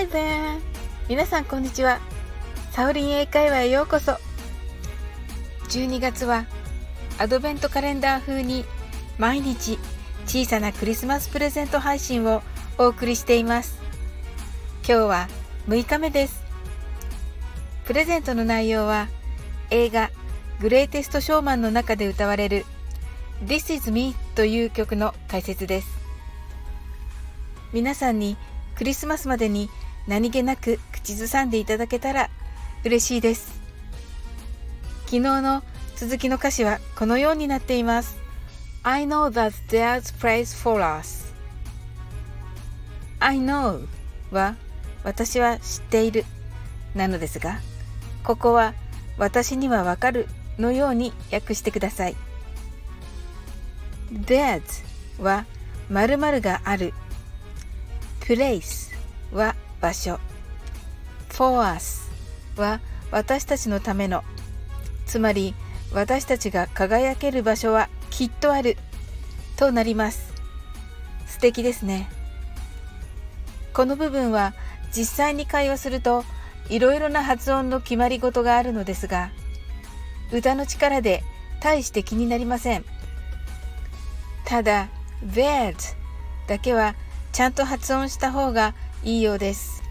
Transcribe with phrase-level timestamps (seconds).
[0.00, 0.58] Hi there!
[1.10, 2.00] 皆さんこんにちは。
[2.70, 4.12] サオリン英会話へようこそ。
[5.68, 6.46] 12月は
[7.18, 8.64] アドベントカレンダー風に
[9.18, 9.78] 毎日
[10.24, 12.42] 小さなクリスマスプレゼント配信を
[12.78, 13.78] お送りしています。
[14.78, 15.28] 今日は
[15.68, 16.42] 6日目です。
[17.84, 19.06] プレゼントの内容は
[19.68, 20.10] 映画
[20.62, 22.64] グレイテストショーマンの中で歌われる
[23.44, 25.88] This is me という曲の解説です。
[27.74, 28.38] 皆さんに
[28.76, 29.68] クリスマスまでに
[30.06, 32.30] 何気なく口ずさんでいただけたら
[32.84, 33.60] 嬉しいです。
[35.06, 35.62] 昨日の
[35.96, 38.18] 続きの歌詞はこのようになっています。
[38.82, 41.34] I know that there's place for us.
[43.18, 43.86] I know
[44.30, 44.56] は
[45.04, 46.24] 私は知っている
[46.94, 47.60] なのですが、
[48.24, 48.74] ここは
[49.18, 50.26] 私にはわかる
[50.58, 52.16] のように訳してください。
[54.12, 54.62] There's
[55.22, 55.44] は
[55.90, 56.94] 〇〇がある。
[58.20, 58.90] place
[59.32, 60.18] は場所。
[61.30, 62.10] for us
[62.56, 64.24] は私たちのための。
[65.06, 65.54] つまり
[65.92, 68.76] 私たちが輝ける場所はきっとある
[69.56, 70.32] となります。
[71.26, 72.08] 素敵ですね。
[73.72, 74.54] この部分は
[74.92, 76.24] 実際に会話すると
[76.68, 79.30] いろいろな発音の決まり事があるのですが
[80.32, 81.22] 歌の力で
[81.60, 82.84] 大して気になりません
[84.44, 84.88] ただ
[85.24, 85.74] that
[86.46, 86.94] だけは
[87.32, 89.82] ちゃんと発音した方がいいようです。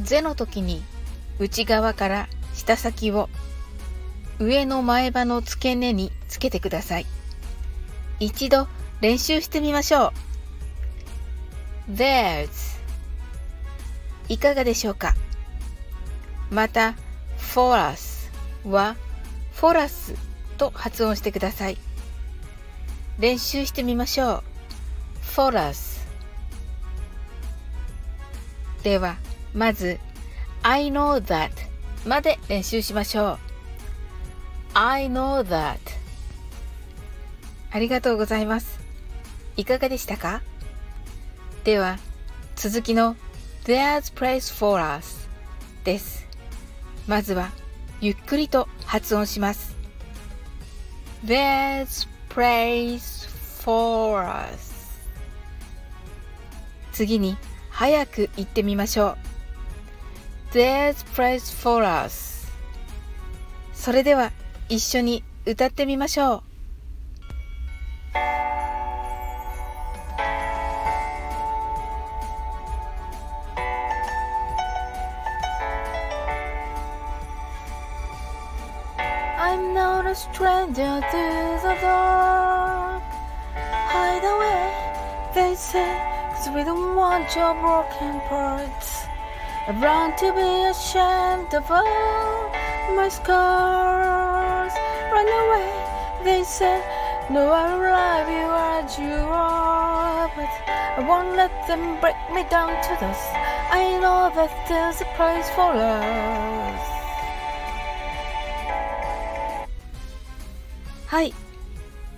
[0.00, 0.82] ゼの時に
[1.38, 3.28] 内側から下先を
[4.38, 7.06] 上の前歯の付け根につけてください。
[8.18, 8.68] 一度
[9.00, 10.12] 練習してみましょ
[11.88, 11.92] う。
[11.92, 12.48] There's
[14.28, 15.14] いかがでしょうか？
[16.50, 16.94] また
[17.54, 18.30] for us
[18.64, 18.96] は
[19.54, 20.14] for us
[20.56, 21.78] と発音してください。
[23.18, 24.49] 練習してみましょう。
[25.30, 26.00] For us
[28.82, 29.16] では
[29.54, 29.98] まず
[30.62, 31.50] I know that
[32.06, 33.38] まで練習しましょう
[34.74, 35.78] I know that
[37.70, 38.80] ありがとうございます
[39.56, 40.42] いかがでしたか
[41.64, 41.98] では
[42.56, 43.16] 続きの
[43.64, 45.28] There's place for us
[45.84, 46.26] です
[47.06, 47.50] まずは
[48.00, 49.76] ゆっくりと発音します
[51.24, 53.28] There's place
[53.62, 54.79] for us
[57.00, 57.38] 次に
[57.70, 59.16] 早く言ってみましょ
[60.52, 62.46] う There's place for us
[63.72, 64.32] それでは
[64.68, 66.42] 一緒に歌ってみましょう
[79.38, 83.02] I'm not a stranger to the dark.
[83.88, 89.05] Hide away, they say, cause we don't want your broken parts.
[89.67, 92.51] I run to be ashamed of all
[92.95, 94.73] my scars.
[95.11, 95.71] Run away,
[96.23, 96.83] they say,
[97.29, 100.53] no, I love you as you are, but
[100.97, 103.29] I won't let them break me down to dust.
[103.71, 106.95] I know that there's a place for us.
[111.07, 111.33] はい。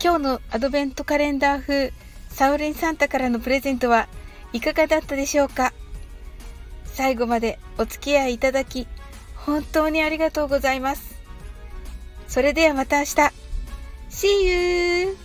[0.01, 1.93] 今日のアドベントカレンダー風
[2.32, 4.08] サウレンサンタからのプレゼントは
[4.52, 5.72] いかがだったでしょうか？
[6.84, 8.86] 最後までお付き合いいただき
[9.36, 11.14] 本当にありがとうございます。
[12.28, 13.14] それではまた明日。
[14.10, 15.16] See you!